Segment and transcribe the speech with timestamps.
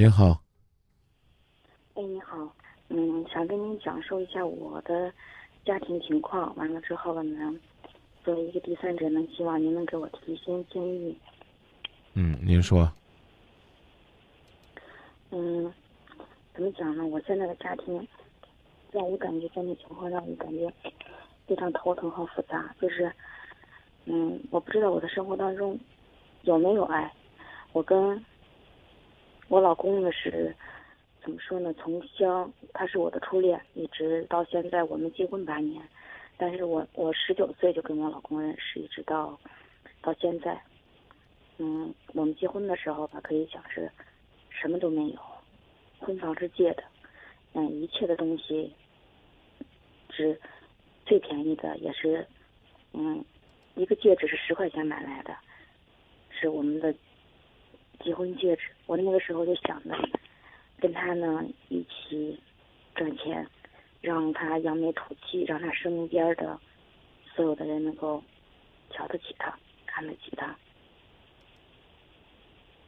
[0.00, 0.40] 您好，
[1.94, 2.54] 哎，你好，
[2.86, 5.12] 嗯，想跟您讲述一下我的
[5.64, 6.54] 家庭情况。
[6.54, 7.52] 完了之后呢，
[8.22, 11.18] 作为一个第三者呢，希望您能给我提一些建议。
[12.14, 12.88] 嗯，您说，
[15.32, 15.74] 嗯，
[16.54, 17.04] 怎么讲呢？
[17.04, 18.06] 我现在的家庭
[18.92, 20.72] 让我感觉家庭情况让我感觉
[21.48, 22.72] 非常头疼和复杂。
[22.80, 23.12] 就是，
[24.04, 25.76] 嗯，我不知道我的生活当中
[26.42, 27.12] 有没有爱。
[27.72, 28.24] 我跟
[29.48, 30.54] 我老公呢是
[31.22, 31.72] 怎么说呢？
[31.74, 35.82] 从相他是我的初恋，一直到现在我们结婚八年。
[36.36, 39.38] 但是我我十九岁就跟我老公认识，一直到
[40.00, 40.60] 到现在。
[41.56, 43.90] 嗯，我们结婚的时候吧，可以讲是
[44.48, 45.18] 什么都没有，
[45.98, 46.84] 婚房是借的，
[47.54, 48.72] 嗯，一切的东西
[50.10, 50.40] 是
[51.04, 52.24] 最便宜的，也是
[52.92, 53.24] 嗯，
[53.74, 55.34] 一个戒指是十块钱买来的，
[56.30, 56.94] 是我们的
[58.00, 58.70] 结婚戒指。
[58.86, 59.96] 我那个时候就想着
[60.80, 62.38] 跟他呢一起
[62.94, 63.46] 赚钱，
[64.00, 66.58] 让他扬眉吐气，让他身边的
[67.34, 68.22] 所有的人能够
[68.90, 70.56] 瞧得起他，看得起他。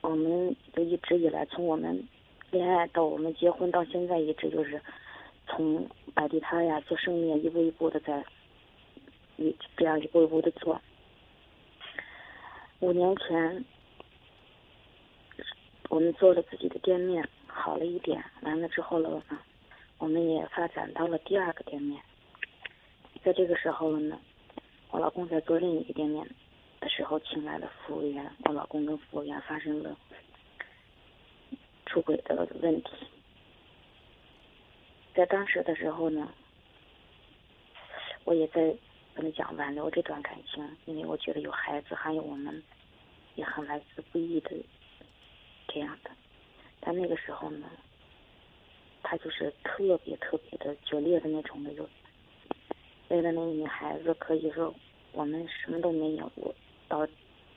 [0.00, 2.08] 我们就一直以来，从我们
[2.50, 4.80] 恋爱到我们结婚到现在，一直就是
[5.46, 8.24] 从摆地摊呀、做生意，一步一步的在
[9.36, 10.80] 一这样一步一步的做。
[12.80, 13.64] 五年前，
[15.90, 18.24] 我们做了自己的店面，好了一点。
[18.42, 19.38] 完了之后了呢，
[19.98, 22.00] 我们也发展到了第二个店面。
[23.24, 24.18] 在这个时候呢，
[24.92, 26.26] 我老公在做另一个店面。
[26.80, 29.94] 的时候，请来了服务员，我老公跟服务员发生了
[31.84, 32.90] 出轨的问题。
[35.14, 36.32] 在当时的时候呢，
[38.24, 38.74] 我也在
[39.12, 42.62] 跟他讲挽留这段感情，因为我觉得有孩子，还有我们
[43.34, 44.50] 也很来之不易的
[45.72, 46.10] 这样的。
[46.80, 47.66] 但那个时候呢，
[49.02, 51.88] 他就是特别特别的决裂的那种的，就
[53.08, 54.74] 为了那个女孩子，可以说
[55.12, 56.30] 我们什么都没有。
[56.34, 56.54] 我。
[56.88, 57.06] 到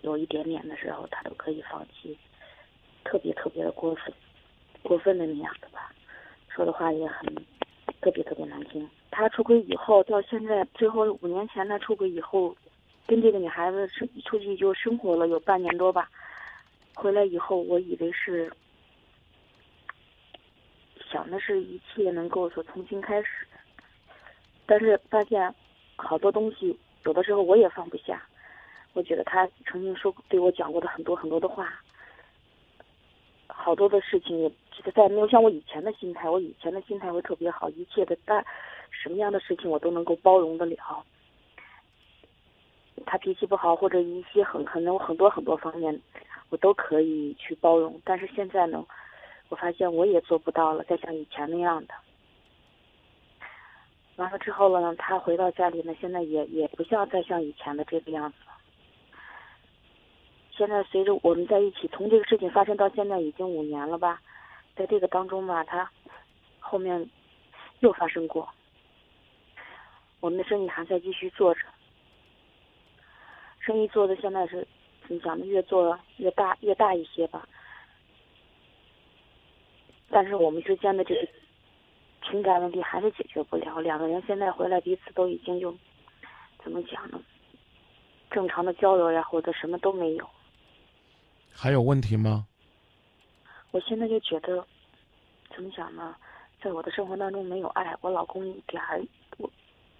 [0.01, 2.15] 有一点点的时候，他都可以放弃，
[3.03, 4.13] 特别特别的过分，
[4.83, 5.91] 过分的那样的吧，
[6.49, 7.33] 说的话也很
[7.99, 8.87] 特别特别难听。
[9.09, 12.55] 他出轨以后，到现在最后五年前他出轨以后，
[13.07, 16.07] 跟这个女孩子出出去就生活了有半年多吧。
[16.95, 18.51] 回来以后，我以为是
[21.11, 23.47] 想的是一切能够说重新开始，
[24.65, 25.53] 但是发现
[25.95, 28.21] 好多东西，有的时候我也放不下。
[28.93, 31.81] 我觉得他曾经说对我讲过的很多很多的话，
[33.47, 34.51] 好多的事情也
[34.93, 36.29] 再没有像我以前的心态。
[36.29, 38.45] 我以前的心态会特别好，一切的大
[38.91, 41.03] 什么样的事情我都能够包容得了。
[43.05, 45.99] 他脾气不好或者一些很可能很多很多方面，
[46.53, 47.99] 我都可以去包容。
[48.05, 48.85] 但是现在呢，
[49.49, 51.95] 我发现我也做不到了，再像以前那样的。
[54.17, 58.53] 完了之后了呢，他回到家里呢，现在也也不像再像以前的这个样子了。
[60.51, 64.21] 现在随着我们在一起，从这个事情发生到现在已经五年了吧，
[64.75, 65.89] 在这个当中吧，他
[66.59, 67.09] 后面
[67.79, 68.47] 又发生过，
[70.19, 71.61] 我们的生意还在继续做着，
[73.59, 74.67] 生意做的现在是
[75.07, 75.45] 怎么讲呢？
[75.45, 77.47] 越做越大，越大一些吧。
[80.09, 81.27] 但是我们之间的这个
[82.29, 85.75] 情感问题还是解决不了，两个人现在回来彼此都已经就
[86.63, 87.19] 怎么讲呢？
[88.31, 90.29] 正常的交流呀，或者什么都没有。
[91.51, 92.47] 还有问题吗？
[93.71, 94.65] 我现在就觉得，
[95.53, 96.15] 怎么讲呢？
[96.61, 99.03] 在我的生活当中没有爱，我老公一点儿，
[99.37, 99.49] 我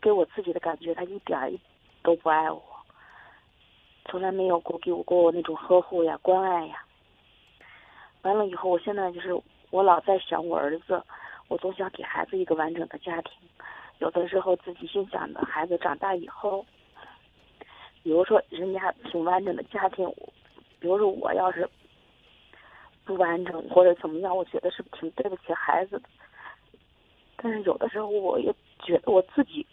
[0.02, 1.52] 给我自己的感觉，他一点儿
[2.02, 2.64] 都不爱我，
[4.06, 6.84] 从来没有过给我过那种呵护呀、关爱呀。
[8.22, 11.02] 完了以后，我现在就是我老在想我儿子，
[11.48, 13.34] 我总想给孩子一个完整的家庭。
[14.00, 16.66] 有的时候自己心想的，孩子长大以后，
[18.02, 20.10] 比如说人家挺完整的家庭。
[20.80, 21.70] 比如说，我要是
[23.06, 26.10] 不完整或者怎么样，我觉得是挺对不起孩子的。
[27.38, 29.66] 但是有的时候，我也觉得我自己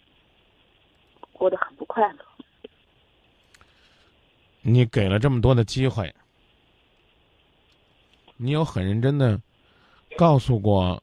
[1.33, 2.25] 过得很不快乐。
[4.61, 6.13] 你给了这么多的机会，
[8.37, 9.39] 你有很认真的
[10.17, 11.01] 告诉过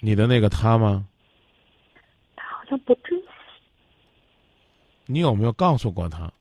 [0.00, 1.06] 你的那个他吗？
[2.34, 3.26] 他好像不珍惜。
[5.06, 6.32] 你有没有告诉过他？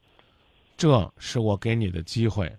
[0.78, 2.52] 这是我给你的机会，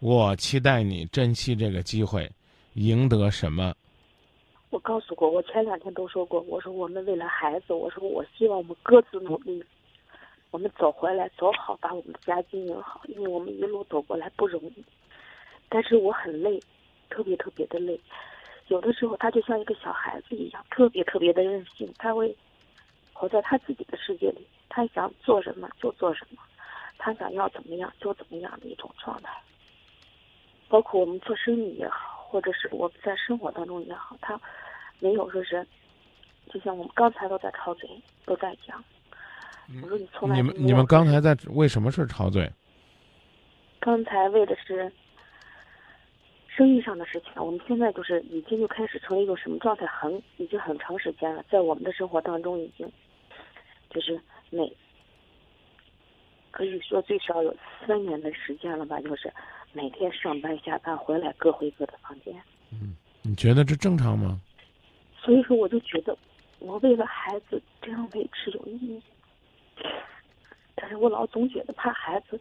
[0.00, 2.30] 我期待你珍惜这个机会，
[2.72, 3.74] 赢得什么？
[4.70, 9.62] 我告诉过，我前两天都说过，我说我们为了孩子，我说我希望我们各自努力，
[10.54, 14.84] 我们走回来走好，把我们的家经营好，因为我们一路走过来不容易，
[15.68, 16.60] 但是我很累，
[17.10, 17.98] 特别特别的累。
[18.68, 22.32] 有的时候他就像一个小孩子一样，特别特别的任性，他会
[23.12, 26.40] 活在他自己的世界里，他想做什么就做什么，
[26.98, 29.36] 他想要怎么样就怎么样的一种状态。
[30.68, 34.40] 包括我们做生意也好，或者是我们在生活当中也好，他
[35.00, 35.66] 没有说是，
[36.48, 37.90] 就像我们刚才都在吵嘴，
[38.24, 38.84] 都在讲。
[39.82, 42.50] 我说你从来你们你们刚才在为什么事吵嘴？
[43.80, 44.90] 刚才为的是
[46.48, 52.90] 生意上的事情，我们现在就是已经就开始成为一种什么状态，很已经很长时间了，在我们的生活当中已经
[53.90, 54.18] 就是
[54.50, 54.72] 每
[56.50, 57.54] 可以说最少有
[57.86, 59.32] 三年的时间了吧，就是
[59.72, 62.34] 每天上班下班回来各回各的房间，
[62.70, 64.40] 嗯你觉得这正常吗？
[65.20, 66.16] 所以说我就觉得
[66.60, 69.02] 我为了孩子这样维持有意义，
[70.74, 72.40] 但是我老总觉得怕孩子，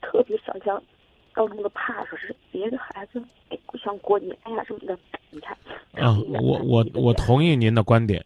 [0.00, 0.82] 特别想象
[1.32, 4.98] 当中的怕说是别的孩子哎像过年呀什么的，
[5.30, 5.56] 你看
[5.92, 8.24] 啊，我我我同意您的观点，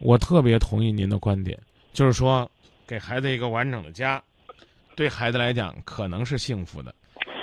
[0.00, 1.56] 我特别同意您的观点，
[1.92, 2.50] 就是说，
[2.84, 4.20] 给孩子一个完整的家，
[4.96, 6.92] 对孩子来讲可能是幸福的，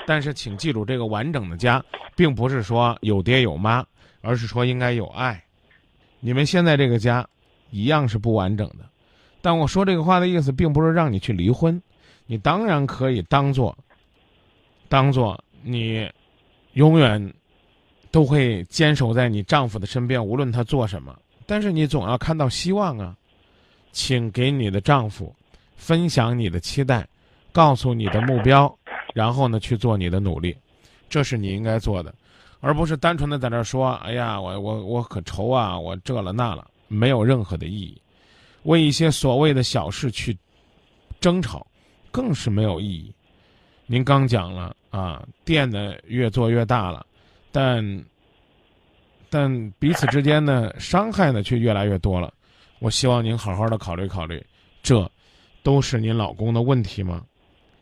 [0.06, 1.82] 但是请记住，这个完整的家，
[2.14, 3.86] 并不是说有爹有妈，
[4.20, 5.42] 而是说应该有爱。
[6.20, 7.26] 你们现在这个家，
[7.70, 8.84] 一样是不完整的，
[9.42, 11.82] 但我说这个话的意思，并不是让你去离婚，
[12.26, 13.78] 你当然可以当做，
[14.90, 16.10] 当做你
[16.74, 17.34] 永远
[18.12, 21.18] 都会坚守在你丈夫的身边，无论他做什么。
[21.46, 23.16] 但是你总要看到希望啊！
[23.94, 25.34] 请给你的丈夫
[25.76, 27.08] 分享你的期待，
[27.52, 28.78] 告诉你的目标，
[29.14, 30.56] 然后呢去做你的努力，
[31.10, 32.14] 这是你应该做的，
[32.60, 38.00] 而不是单纯的在这儿说：“哎呀，我我我可愁啊，我这了那了”，没有任何的意义。
[38.68, 40.38] 为一些所谓的小事去
[41.22, 41.66] 争吵，
[42.12, 43.14] 更是没有意义。
[43.86, 47.06] 您刚讲了啊，店呢越做越大了，
[47.50, 48.06] 但
[49.30, 52.34] 但彼此之间呢伤害呢却越来越多了。
[52.80, 54.46] 我希望您好好的考虑考虑，
[54.84, 55.10] 这
[55.64, 57.26] 都是您老公的问题吗？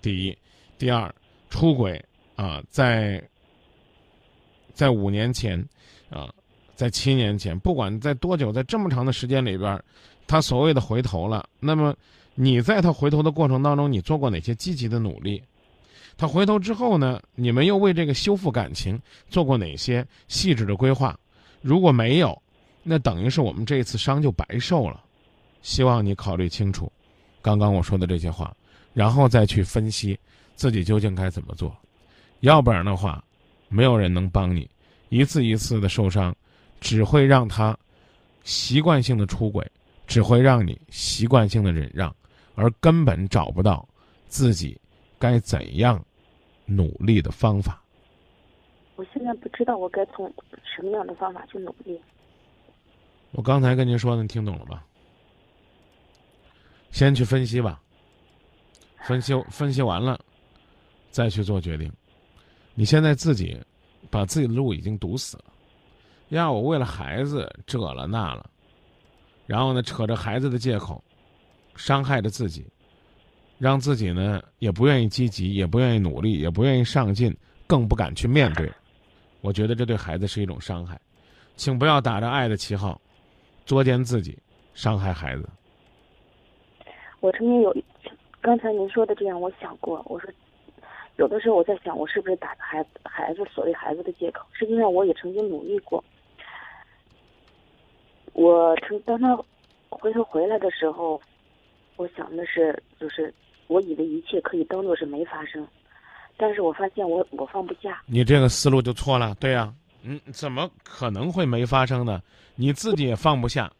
[0.03, 0.37] 第一，
[0.77, 1.13] 第二，
[1.49, 1.99] 出轨
[2.35, 3.21] 啊，在
[4.73, 5.59] 在五年前
[6.11, 6.31] 啊，
[6.75, 9.83] 在七年前，不管在多久，在这么长的时间里边，
[10.27, 11.95] 他所谓的回头了，那么
[12.33, 15.41] 你在他回头的过程当中，你做过哪些积极的努力？
[16.17, 18.99] 他回头之后呢，你们又为这个修复感情
[19.29, 21.17] 做过哪些细致的规划？
[21.61, 22.41] 如果没有，
[22.83, 25.03] 那等于是我们这一次伤就白受了。
[25.61, 26.91] 希望你考虑清楚，
[27.41, 28.55] 刚刚我说的这些话，
[28.93, 30.17] 然后再去分析
[30.55, 31.75] 自己究竟该怎么做。
[32.41, 33.23] 要不然的话，
[33.67, 34.69] 没有人能帮你。
[35.09, 36.35] 一次一次的受伤，
[36.79, 37.77] 只会让他
[38.43, 39.65] 习惯性的出轨，
[40.07, 42.15] 只会让你习惯性的忍让，
[42.55, 43.87] 而根本找不到
[44.27, 44.79] 自己
[45.19, 46.03] 该怎样
[46.65, 47.81] 努力的方法。
[48.95, 50.31] 我现在不知道我该从
[50.63, 51.99] 什么样的方法去努力。
[53.31, 54.85] 我刚才跟您说的，你听懂了吧？
[56.91, 57.81] 先去分析吧，
[59.03, 60.17] 分析分析完了，
[61.11, 61.91] 再去做决定。
[62.73, 63.61] 你现在自己
[64.09, 65.45] 把自己的路已经堵死了，
[66.29, 68.49] 呀，我为了孩子这了那了，
[69.45, 71.03] 然后呢，扯着孩子的借口，
[71.75, 72.65] 伤害着自己，
[73.57, 77.35] 让自己呢也不愿意积极，也不愿意努力，也不愿意上进，
[77.67, 78.71] 更不敢去面对。
[79.41, 80.99] 我觉得这对孩子是一种伤害，
[81.55, 82.99] 请不要打着爱的旗号。
[83.65, 84.37] 作践自己，
[84.75, 85.49] 伤害孩子。
[87.19, 87.75] 我曾经有，
[88.39, 90.31] 刚才您说的这样，我想过，我说，
[91.17, 94.45] 有的时候我在想，我是不是打着孩子孩子所谓孩子的借口？
[94.51, 96.03] 实际上，我也曾经努力过。
[98.35, 99.33] 我从当他
[99.89, 101.19] 回头回来的时候，
[101.95, 103.33] 我想的是，就是
[103.67, 105.65] 我以为一切可以当做是没发生，
[106.35, 108.03] 但是我发现我我放不下。
[108.05, 109.73] 你这个思路就错了，对呀、
[110.03, 112.21] 嗯，怎么可能会没发生呢？
[112.55, 113.71] 你自己也放不下。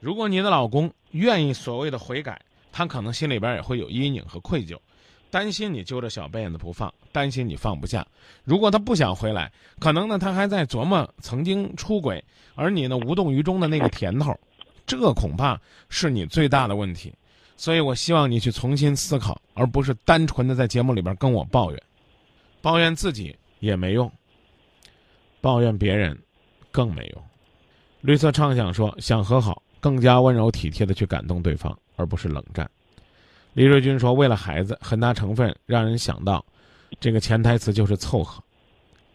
[0.00, 2.38] 如果你的老公愿意所谓的悔改，
[2.70, 4.76] 他可能心里边也会有阴影和愧疚，
[5.34, 8.06] 担心你揪着小辫子不放，担心你放不下。
[8.44, 9.50] 如果他不想回来，
[9.80, 12.24] 可能呢他还在琢磨曾经出轨，
[12.54, 14.32] 而你呢无动于衷的那个甜头，
[14.86, 17.12] 这恐怕是你最大的问题。
[17.56, 21.82] 所以我希望你去重新思考，而不是单纯的在节目里边跟我抱怨，
[22.62, 24.08] 抱怨自己也没用。
[25.40, 26.16] 抱怨别人
[26.70, 27.20] 更没用。
[28.02, 32.70] 绿色畅想说，想和好，更加温柔体贴的去感动对方，而不是冷战。
[33.54, 36.44] 李瑞军说为了孩子很大成分让人想到
[36.98, 38.42] 这个潜台词就是凑合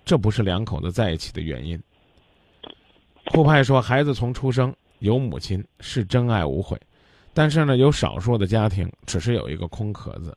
[0.06, 1.80] 这不是两口子在一起的原因。
[3.26, 6.80] 酷派说孩子从出生有母亲是真爱无悔
[7.34, 10.36] 但是呢有少数的家庭只是有一个空壳子。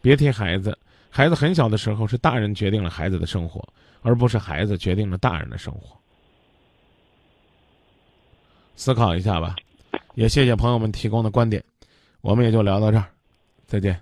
[0.00, 0.76] 别提孩子
[1.10, 3.62] 孩子很小的时候是大人决定了孩子的生活
[4.02, 5.96] 而不是孩子决定了大人的生活。
[8.76, 9.56] 思考一下吧
[10.14, 11.62] 也谢谢朋友们提供的观点
[12.20, 13.12] 我们也就聊到这儿。
[13.72, 13.96] Тоді.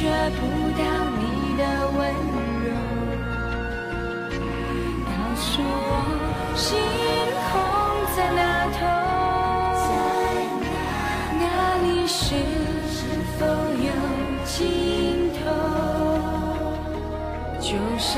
[0.00, 0.40] 觉不
[0.78, 0.82] 到
[1.18, 1.22] 你
[1.58, 1.98] 的温
[2.64, 2.66] 柔
[5.04, 5.92] 告诉我
[6.56, 6.68] 星
[7.50, 7.52] 空
[8.16, 8.40] 在哪
[8.78, 8.80] 头
[11.38, 11.44] 哪
[11.84, 12.18] 里是
[13.38, 13.40] 否
[13.76, 13.88] 有
[14.46, 15.38] 尽头？
[17.60, 18.10] 就像